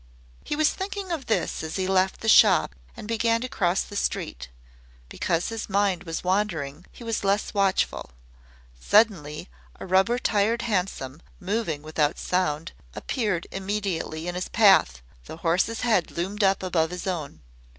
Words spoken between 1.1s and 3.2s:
of this as he left the shop and